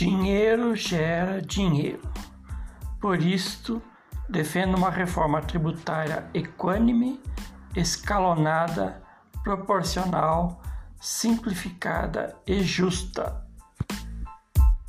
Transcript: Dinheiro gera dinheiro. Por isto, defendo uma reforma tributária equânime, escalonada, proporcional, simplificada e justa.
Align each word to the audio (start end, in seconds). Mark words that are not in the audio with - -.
Dinheiro 0.00 0.74
gera 0.74 1.42
dinheiro. 1.42 2.00
Por 2.98 3.20
isto, 3.20 3.82
defendo 4.30 4.74
uma 4.74 4.88
reforma 4.88 5.42
tributária 5.42 6.26
equânime, 6.32 7.20
escalonada, 7.76 9.02
proporcional, 9.44 10.62
simplificada 10.98 12.34
e 12.46 12.62
justa. 12.62 13.46